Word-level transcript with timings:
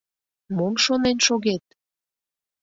—Мом 0.57 0.73
шонен 0.83 1.17
шогет?! 1.25 1.65